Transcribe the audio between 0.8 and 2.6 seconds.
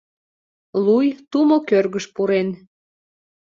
Луй тумо кӧргыш пурен.